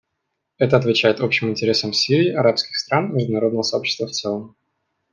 [0.57, 4.55] Это отвечает общим интересам Сирии, арабских стран и международного сообщества в целом.